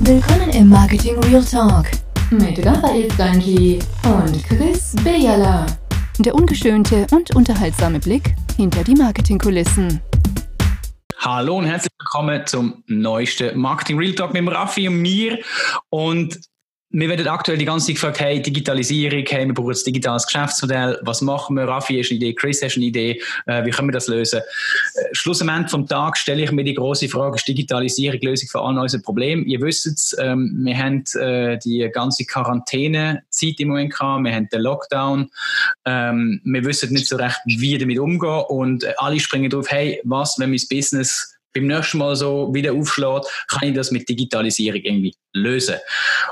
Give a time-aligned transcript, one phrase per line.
[0.00, 1.86] Willkommen im Marketing Real Talk
[2.30, 5.66] mit Raphael Stanji und Chris Bejala.
[6.20, 10.00] Der ungeschönte und unterhaltsame Blick hinter die Marketingkulissen.
[11.18, 15.40] Hallo und herzlich willkommen zum neuesten Marketing Real Talk mit Raffi und mir.
[15.90, 16.38] Und
[16.90, 20.98] wir werden aktuell die ganze Zeit gefragt, hey, Digitalisierung, hey, wir brauchen ein digitales Geschäftsmodell,
[21.02, 21.64] was machen wir?
[21.64, 24.40] Raffi hast eine Idee, Chris hast eine Idee, äh, wie können wir das lösen?
[24.40, 28.48] Äh, Schluss am Ende vom Tag stelle ich mir die große Frage, ist Digitalisierung Lösung
[28.48, 29.42] für all unsere Probleme?
[29.42, 34.48] Ihr wisst es, ähm, wir haben äh, die ganze Quarantänezeit im Moment gehabt, wir haben
[34.48, 35.30] den Lockdown,
[35.84, 40.00] ähm, wir wissen nicht so recht, wie damit umgehen und äh, alle springen drauf, hey,
[40.04, 44.80] was, wenn mein Business beim nächsten Mal so wieder aufschlägt, kann ich das mit Digitalisierung
[44.82, 45.76] irgendwie lösen.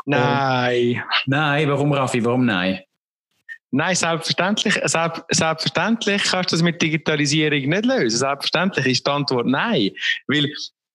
[0.05, 1.03] Nein.
[1.03, 2.81] Und, nein, warum Raffi, warum nein?
[3.73, 8.19] Nein, selbstverständlich, selbst, selbstverständlich kannst du das mit Digitalisierung nicht lösen.
[8.19, 9.91] Selbstverständlich ist die Antwort nein.
[10.29, 10.51] Weil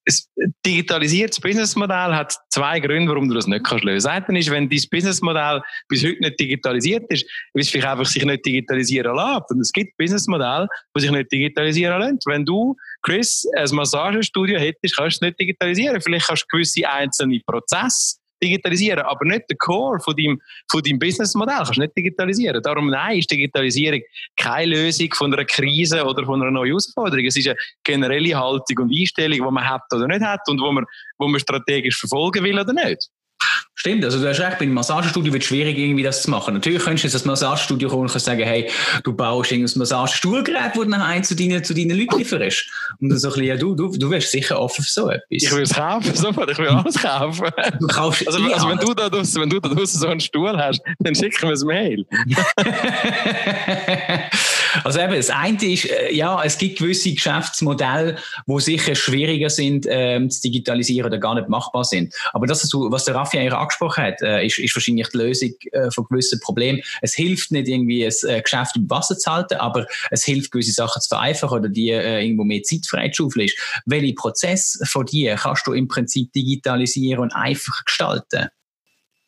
[0.08, 4.30] ein digitalisiertes Businessmodell hat zwei Gründe, warum du das nicht kannst lösen kannst.
[4.30, 8.26] Einer ist, wenn dein Businessmodell bis heute nicht digitalisiert ist, weil es vielleicht einfach sich
[8.26, 9.52] nicht digitalisieren lässt.
[9.52, 12.20] Und es gibt Businessmodelle, die sich nicht digitalisieren lassen.
[12.26, 16.02] Wenn du, Chris, ein Massagestudio hättest, kannst du es nicht digitalisieren.
[16.02, 21.00] Vielleicht kannst du gewisse einzelne Prozesse digitalisieren, aber nicht der Core von deinem, von deinem
[21.00, 22.62] Businessmodell kannst du nicht digitalisieren.
[22.62, 24.02] Darum nein, ist Digitalisierung
[24.36, 27.26] keine Lösung von einer Krise oder von einer neuen Herausforderung.
[27.26, 30.72] Es ist eine generelle Haltung und Einstellung, die man hat oder nicht hat und wo
[30.72, 30.86] man,
[31.18, 33.10] wo man strategisch verfolgen will oder nicht.
[33.82, 36.54] Stimmt, also du hast recht, bei einem Massagestudio wird es schwierig, irgendwie das zu machen.
[36.54, 38.70] Natürlich könntest du jetzt das Massagestudio kommen und sagen, hey,
[39.04, 42.70] du baust ein Massagestuhlgerät, das du nachher zu deinen, zu deinen Leuten lieferst.
[43.00, 45.26] Und dann so ein bisschen, ja, du, du, du wärst sicher offen für so etwas.
[45.30, 47.50] Ich will es kaufen, sofort, ich will alles kaufen.
[47.80, 50.56] Du kaufst also, also wenn, du da draussen, wenn du da draussen so einen Stuhl
[50.56, 52.06] hast, dann schick mir ein Mail.
[54.84, 59.88] also eben, das eine ist, äh, ja, es gibt gewisse Geschäftsmodelle, wo sicher schwieriger sind,
[59.90, 62.14] ähm, zu digitalisieren oder gar nicht machbar sind.
[62.34, 65.92] Aber das, was der Raffi eigentlich angesprochen hat, äh, ist, ist wahrscheinlich die Lösung äh,
[65.92, 66.82] von gewissen Problemen.
[67.02, 70.72] Es hilft nicht irgendwie, ein äh, Geschäft im Wasser zu halten, aber es hilft, gewisse
[70.72, 73.50] Sachen zu vereinfachen oder die äh, irgendwo mehr Zeit freizuschaufeln.
[73.86, 78.50] Welche Prozesse von dir kannst du im Prinzip digitalisieren und einfach gestalten?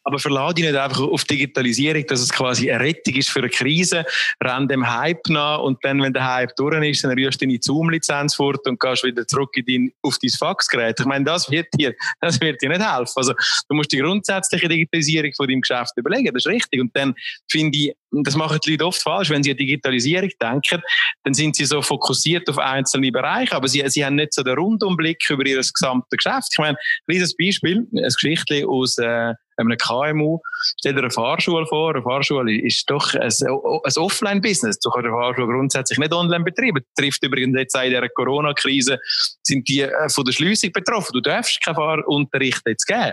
[0.03, 3.50] Aber verlade dich nicht einfach auf Digitalisierung, dass es quasi eine Rettung ist für eine
[3.50, 4.06] Krise.
[4.44, 7.59] Renn dem Hype nach und dann, wenn der Hype durch ist, dann rührst du deine
[7.62, 11.00] Zoom-Lizenz fort und gehst wieder zurück in dein, auf dein Faxgerät.
[11.00, 13.14] Ich meine, das wird dir, das wird dir nicht helfen.
[13.16, 13.34] Also,
[13.69, 16.34] du musst die grundsätzliche Digitalisierung von deinem Geschäft überlegen.
[16.34, 16.81] Das ist richtig.
[16.81, 17.16] Und dann
[17.50, 20.81] finde ich, das machen die Leute oft falsch, wenn sie an Digitalisierung denken,
[21.24, 24.56] dann sind sie so fokussiert auf einzelne Bereiche, aber sie, sie haben nicht so den
[24.56, 26.50] Rundumblick über ihr gesamtes Geschäft.
[26.52, 30.40] Ich meine, ein kleines Beispiel, ein Geschichtchen aus, äh, einem KMU,
[30.79, 31.94] stell dir eine Fahrschule vor.
[31.94, 34.79] Eine Fahrschule ist doch ein, ein Offline-Business.
[34.79, 36.84] Du kannst eine Fahrschule grundsätzlich nicht online betreiben.
[36.84, 39.00] Das trifft übrigens jetzt auch in dieser Corona-Krise,
[39.44, 41.13] sind die äh, von der Schliessung betroffen.
[41.13, 43.12] Du darfst keinen Fahrunterricht jetzt geben.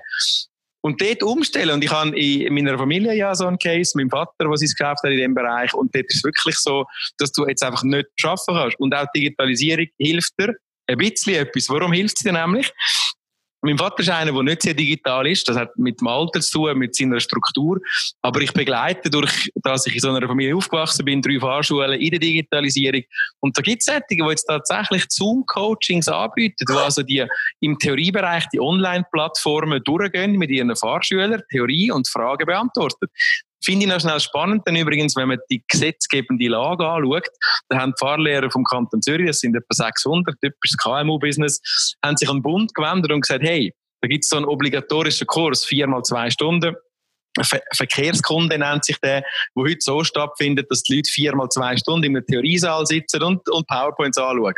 [0.82, 1.74] Und dort umstellen.
[1.74, 5.02] Und ich habe in meiner Familie ja so einen Case, mein Vater, der sein Geschäft
[5.02, 5.74] hat in dem Bereich.
[5.74, 6.86] Und dort ist es wirklich so,
[7.18, 8.80] dass du jetzt einfach nicht schaffen kannst.
[8.80, 10.54] Und auch Digitalisierung hilft dir
[10.86, 11.68] ein bisschen etwas.
[11.68, 12.72] Warum hilft sie dir nämlich?
[13.62, 15.47] Mein Vater ist einer, der nicht sehr digital ist.
[15.48, 17.78] Das hat mit dem Alter zu tun, mit seiner Struktur.
[18.22, 22.10] Aber ich begleite durch, dass ich in so einer Familie aufgewachsen bin, drei Fahrschulen in
[22.10, 23.03] der Digitalisierung.
[23.41, 27.26] Und da gibt es solche, die jetzt tatsächlich Zoom-Coachings anbieten, wo also die
[27.60, 33.09] im Theoriebereich die Online-Plattformen durchgehen mit ihren Fahrschülern, Theorie und Fragen beantworten.
[33.62, 37.28] Finde ich noch schnell spannend, denn übrigens, wenn man die gesetzgebende Lage anschaut,
[37.69, 41.60] da haben die Fahrlehrer vom Kanton Zürich, das sind etwa 600, typisches KMU-Business,
[42.04, 45.26] haben sich an den Bund gewendet und gesagt, hey, da gibt es so einen obligatorischen
[45.26, 46.75] Kurs, viermal zwei Stunden,
[47.38, 49.22] Ver Verkehrskunde nennt sich der,
[49.54, 53.48] wo heute so stattfindet, dass die Leute viermal zwei Stunden in einem Theoriesaal sitzen und,
[53.48, 54.54] und PowerPoints anschauen.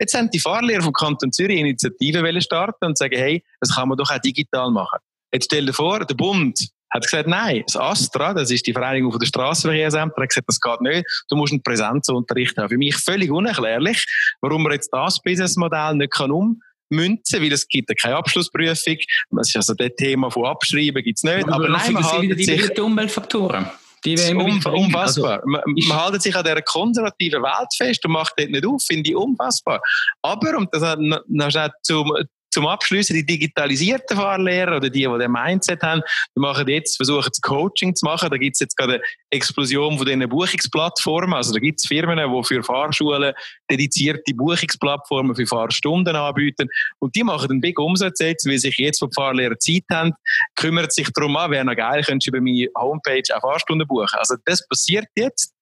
[0.00, 3.96] Jetzt haben die Fahrlehrer vom Kanton Zürich Initiative starten und sagen, hey, das kann man
[3.96, 4.98] doch auch digital machen.
[5.32, 9.16] Jetzt stell dir vor, der Bund hat gesagt, nein, das Astra, das ist die Vereinigung
[9.18, 12.68] der Strassenverkehrsämter, hat gesagt, das geht nicht, du musst einen Präsenzunterricht haben.
[12.68, 14.04] Für mich völlig unerklärlich,
[14.40, 18.96] warum man jetzt das Businessmodell nicht kann ummünzen, weil es gibt ja keine Abschlussprüfung,
[19.30, 22.70] das ist also das Thema von Abschreiben gibt's nicht, aber, aber nein, man hält sich...
[22.74, 23.70] Die Umweltfaktoren.
[24.04, 25.32] Die um, unfassbar.
[25.32, 28.82] Also, man, man hält sich an dieser konservativen Welt fest und macht dort nicht auf,
[28.82, 29.82] finde ich unfassbar.
[30.22, 32.10] Aber, und das hat noch zum,
[32.50, 36.02] zum Abschließen, die digitalisierten Fahrlehrer oder die, die den Mindset haben,
[36.36, 38.28] die machen jetzt, versuchen das Coaching zu machen.
[38.30, 41.34] Da gibt es jetzt gerade eine Explosion von diesen Buchungsplattformen.
[41.34, 43.32] Also da gibt es Firmen, die für Fahrschulen
[43.70, 46.68] dedizierte Buchungsplattformen für Fahrstunden anbieten.
[46.98, 50.12] Und die machen einen big Umsatz jetzt, weil sich jetzt, wo die Fahrlehrer Zeit haben,
[50.56, 54.18] kümmert sich darum an, wäre noch geil, könntest du über meine Homepage auch Fahrstunden buchen.
[54.18, 55.54] Also das passiert jetzt.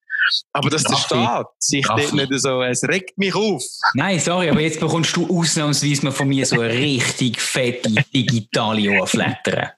[0.52, 3.62] Aber dass der Staat sich dort nicht so, es regt mich auf.
[3.94, 8.90] Nein, sorry, aber jetzt bekommst du ausnahmsweise mal von mir so eine richtig fette digitale
[9.00, 9.68] Ohrflattern.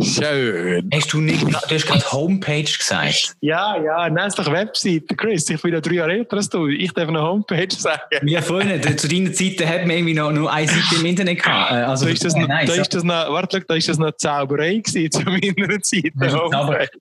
[0.00, 0.90] Schön.
[0.92, 3.34] Hast du nicht, du hast gerade Homepage gesagt.
[3.40, 5.48] Ja, ja, nein, ist doch Webseite, Chris.
[5.48, 6.66] Ich bin ja drei Jahre älter als du.
[6.68, 8.00] Ich darf eine Homepage sagen.
[8.26, 11.72] Ja, Freunde, zu deiner Zeit hat man irgendwie noch nur eine Seite im Internet gehabt.
[11.72, 13.98] Äh, also, da ist das, noch, nein, da ist das noch, warte, da ist das
[13.98, 16.12] noch Zauberei gewesen zu meiner Zeit.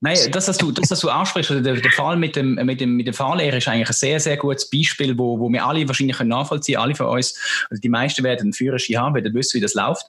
[0.01, 2.92] Nein, das, was du, das, was du ansprichst, der, der Fall mit dem, mit dem,
[2.95, 6.19] mit dem Fahrlehrer ist eigentlich ein sehr, sehr gutes Beispiel, wo, wo wir alle wahrscheinlich
[6.19, 6.83] nachvollziehen können.
[6.83, 7.37] Alle von uns,
[7.69, 10.07] also die meisten werden einen Führerschein haben, werden wissen, wie das läuft.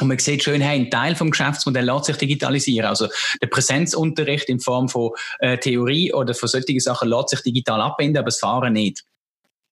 [0.00, 2.86] Und man sieht schön, hey, ein Teil vom Geschäftsmodell lässt sich digitalisieren.
[2.86, 3.08] Also
[3.40, 8.18] der Präsenzunterricht in Form von äh, Theorie oder von solchen Sachen lässt sich digital abbinden,
[8.18, 9.04] aber das Fahren nicht.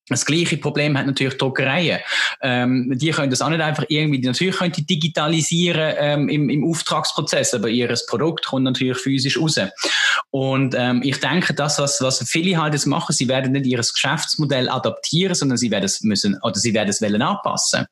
[0.09, 2.01] Das gleiche Problem hat natürlich Druckereien.
[2.43, 6.65] Ähm, die können das auch nicht einfach irgendwie, natürlich können die digitalisieren ähm, im, im
[6.65, 9.59] Auftragsprozess, aber ihr Produkt kommt natürlich physisch raus.
[10.35, 13.79] Und ähm, ich denke, das, was, was viele halt jetzt machen, sie werden nicht ihr
[13.79, 17.87] Geschäftsmodell adaptieren, sondern sie werden es müssen, oder sie werden es wollen anpassen.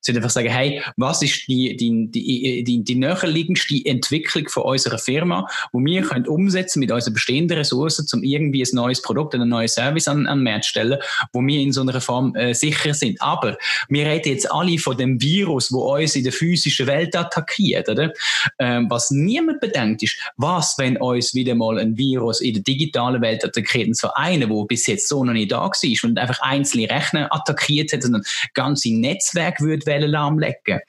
[0.00, 4.98] Sie einfach sagen, hey, was ist die, die, die, die, die näherliegendste Entwicklung von unserer
[4.98, 9.48] Firma, wo wir können umsetzen mit unseren bestehenden Ressourcen, um irgendwie ein neues Produkt, einen
[9.48, 10.98] neuen Service an, an den Markt zu stellen,
[11.32, 13.20] wo wir in so einer Form äh, sicher sind.
[13.20, 13.56] Aber
[13.88, 18.12] wir reden jetzt alle von dem Virus, wo uns in der physischen Welt attackiert, oder?
[18.58, 23.20] Ähm, was niemand bedenkt ist, was, wenn uns wieder mal ein Virus in der digitalen
[23.20, 25.70] Welt attackiert, und zwar einer, wo bis jetzt so noch nicht da war
[26.08, 28.22] und einfach einzelne Rechner attackiert hat, sondern
[28.54, 30.80] ganze Netzwerke würde lahmlegen.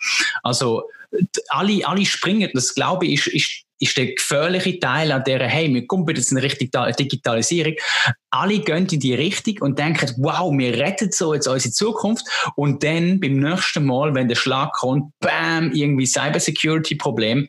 [0.43, 0.83] Also,
[1.49, 5.73] alle, alle springen, das glaube ich, ist, ist ist der gefährliche Teil an der, hey,
[5.73, 7.75] wir kommen jetzt in Richtung Digitalisierung.
[8.29, 12.25] Alle gehen in die Richtung und denken, wow, wir retten so jetzt unsere Zukunft.
[12.55, 17.47] Und dann beim nächsten Mal, wenn der Schlag kommt, bam, irgendwie Cybersecurity-Problem,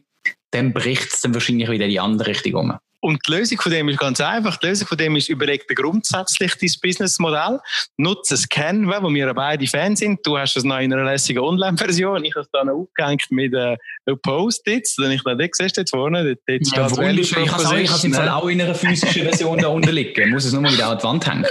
[0.53, 2.79] dann bricht es dann wahrscheinlich wieder in die andere Richtung um.
[3.01, 4.57] Und die Lösung von dem ist ganz einfach.
[4.59, 7.61] Die Lösung von dem ist, überleg dir grundsätzlich dein Businessmodell.
[7.97, 10.21] Nutze Canva, wo wir beide Fans sind.
[10.27, 12.25] Du hast es noch in einer lässigen Online-Version.
[12.25, 13.77] Ich habe es dann aufgehängt mit äh,
[14.23, 14.99] Post-its.
[14.99, 18.13] Wenn ich da nicht siehst, dort vorne, dort, dort steht ja, Ich habe es im
[18.13, 20.29] Fall auch in einer physischen Version da unten liegen.
[20.29, 21.47] Ich muss es nur mal wieder an die Wand hängen.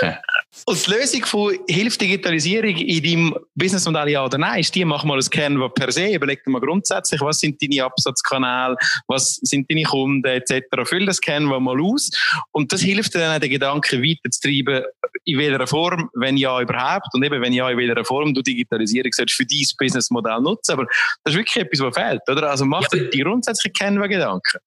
[0.67, 5.19] Die Lösung von Hilft Digitalisierung in deinem Businessmodell ja oder nein, ist die, mach mal
[5.19, 8.75] ein Canva per se, überleg dir mal grundsätzlich, was sind deine Absatzkanäle,
[9.07, 10.65] was sind deine Kunden etc.
[10.85, 12.09] Füll das Canva mal aus
[12.51, 14.85] und das hilft dir dann, den Gedanken weiterzutreiben,
[15.25, 19.11] in welcher Form, wenn ja überhaupt und eben, wenn ja, in welcher Form du Digitalisierung
[19.11, 20.73] sollst für dein Businessmodell nutzen.
[20.73, 20.85] Aber
[21.23, 22.49] das ist wirklich etwas, was fehlt, oder?
[22.49, 24.59] Also mach dir die grundsätzlichen Canva-Gedanken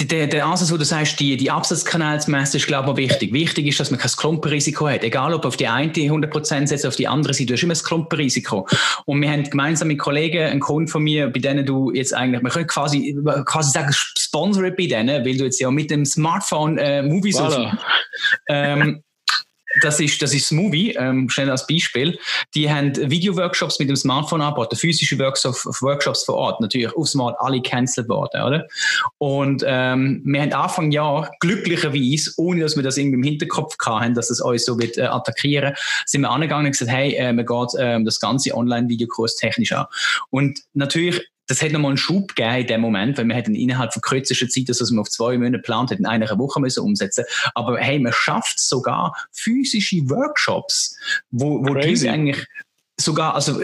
[0.00, 3.32] der, der Ansatz, wo du sagst, die, die Absatzkanäle zu messen, ist, glaube ich, wichtig.
[3.32, 5.04] Wichtig ist, dass man kein Klumpenrisiko hat.
[5.04, 7.82] Egal, ob auf die eine 100% setzt, auf die andere Seite, du hast immer ein
[7.82, 8.66] Klumpenrisiko.
[9.06, 12.42] Und wir haben gemeinsam mit Kollegen, einen Kunden von mir, bei denen du jetzt eigentlich,
[12.42, 16.76] man könnte quasi, quasi sagen, sponsor bei denen, weil du jetzt ja mit dem Smartphone
[16.78, 17.78] äh, Movies voilà.
[18.48, 19.02] ähm,
[19.82, 22.18] das ist, das ist Movie, ähm, schnell als Beispiel.
[22.54, 27.34] Die haben Video-Workshops mit dem Smartphone angeboten, physische Workshops, Workshops vor Ort, natürlich aufs Mal
[27.38, 28.66] alle cancelled worden, oder?
[29.18, 34.14] Und ähm, wir haben Anfang Jahr glücklicherweise, ohne dass wir das irgendwie im Hinterkopf hatten,
[34.14, 35.74] dass das uns so wird äh, attackieren,
[36.06, 39.86] sind wir angegangen und gesagt, hey, äh, man geht äh, das ganze Online-Videokurs technisch an.
[40.30, 43.92] Und natürlich das hat nochmal einen Schub gegeben in dem Moment, weil wir hätten innerhalb
[43.92, 46.80] von kürzester Zeit, das, was wir auf zwei Monate geplant hätten, in einer Woche müssen
[46.80, 47.24] umsetzen.
[47.54, 50.96] Aber hey, man schafft sogar physische Workshops,
[51.30, 52.46] wo, wo die eigentlich
[52.98, 53.62] sogar, also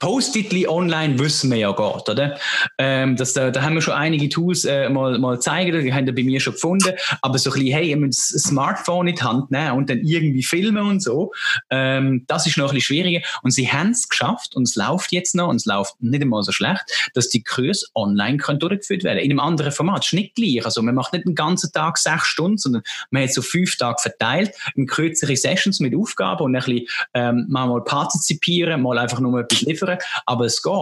[0.00, 2.38] Post-itly online wissen wir ja geht, oder?
[2.78, 6.06] Ähm, das, da, da haben wir schon einige Tools äh, mal, mal zeigen, die haben
[6.06, 9.16] wir bei mir schon gefunden, aber so ein bisschen, hey, ihr müsst das Smartphone in
[9.16, 11.32] die Hand nehmen und dann irgendwie filmen und so,
[11.68, 13.20] ähm, das ist noch ein bisschen schwieriger.
[13.42, 16.42] Und sie haben es geschafft und es läuft jetzt noch und es läuft nicht einmal
[16.42, 20.34] so schlecht, dass die Kurse online können durchgeführt werden, in einem anderen Format, ist nicht
[20.34, 23.76] gleich, also man macht nicht den ganzen Tag sechs Stunden, sondern man hat so fünf
[23.76, 29.20] Tage verteilt, in kürzere Sessions mit Aufgaben und ein bisschen ähm, mal partizipieren, mal einfach
[29.20, 30.72] nur etwas liefern liefern, aber es geht.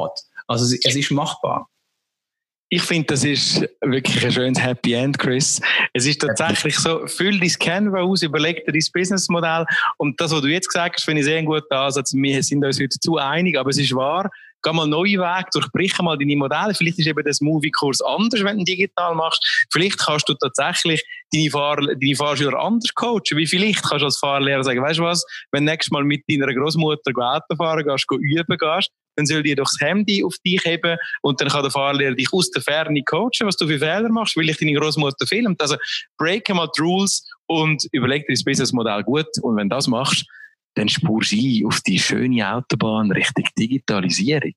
[0.47, 1.69] Also es, es ist machbar.
[2.71, 5.59] Ich finde, das ist wirklich ein schönes Happy End, Chris.
[5.95, 9.65] Es ist tatsächlich so, füll dein Canva aus, überleg dir dein Businessmodell.
[9.97, 12.13] Und das, was du jetzt gesagt hast, finde ich sehr gut Ansatz.
[12.13, 14.31] Wir sind uns heute zu einig, aber es ist wahr.
[14.63, 16.75] Geh mal neue Wege, durchbrich mal deine Modelle.
[16.75, 19.67] Vielleicht ist eben das Movie-Kurs anders, wenn du digital machst.
[19.71, 23.37] Vielleicht kannst du tatsächlich deine, Fahr deine Fahrschüler anders coachen.
[23.37, 26.25] Wie vielleicht kannst du als Fahrlehrer sagen, weißt du was, wenn du nächstes Mal mit
[26.29, 30.65] deiner Großmutter Auto fahren gehst, üben gehst, dann soll die doch das Handy auf dich
[30.65, 34.09] heben und dann kann der Fahrlehrer dich aus der Ferne coachen, was du für Fehler
[34.09, 35.61] machst, weil ich deine Großmutter filmt.
[35.61, 35.77] Also
[36.17, 40.25] break mal die Rules und überleg dir das Businessmodell gut und wenn du das machst,
[40.79, 44.53] dann spur sie auf die schöne Autobahn Richtung Digitalisierung.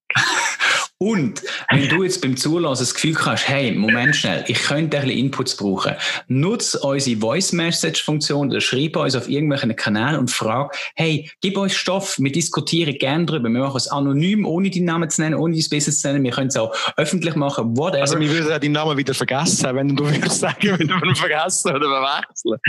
[1.02, 1.42] Und
[1.72, 5.26] wenn du jetzt beim Zulassen das Gefühl hast, hey, Moment schnell, ich könnte ein bisschen
[5.26, 5.96] Inputs brauchen,
[6.28, 11.58] nutze unsere Voice Message Funktion oder schreib uns auf irgendwelchen Kanälen und frag, hey, gib
[11.58, 15.34] uns Stoff, wir diskutieren gerne darüber, wir machen es anonym, ohne deinen Namen zu nennen,
[15.34, 18.02] ohne dein Business zu nennen, wir können es auch öffentlich machen, whatever.
[18.02, 21.16] Also wir würden auch deinen Namen wieder vergessen, wenn du würdest sagen, wenn du ihn
[21.16, 22.60] vergessen oder verwechseln.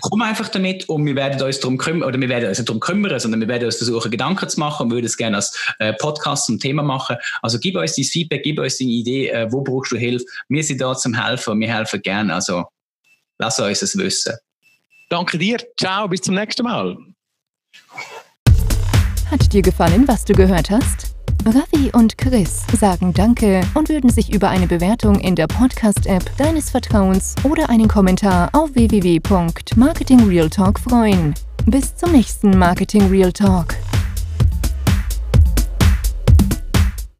[0.00, 2.78] Komm einfach damit und wir werden uns darum kümmern, oder wir werden uns nicht darum
[2.78, 5.92] kümmern, sondern wir werden uns versuchen, Gedanken zu machen und würden es gerne als äh,
[5.94, 7.16] Podcast zum Thema machen.
[7.47, 10.24] Also gib uns dein Feedback, gib uns deine Idee, äh, wo brauchst du Hilfe.
[10.48, 12.34] Wir sind da zum Helfen und wir helfen gerne.
[12.34, 12.64] Also
[13.38, 14.34] lass uns es wissen.
[15.08, 15.56] Danke dir.
[15.78, 16.98] Ciao, bis zum nächsten Mal.
[19.30, 21.14] Hat dir gefallen, was du gehört hast?
[21.46, 26.68] Ravi und Chris sagen Danke und würden sich über eine Bewertung in der Podcast-App deines
[26.70, 31.32] Vertrauens oder einen Kommentar auf www.marketingrealtalk freuen.
[31.66, 33.74] Bis zum nächsten Marketing Real Talk.